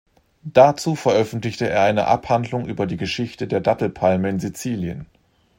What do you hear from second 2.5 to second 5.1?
über die Geschichte der Dattelpalme in Sizilien.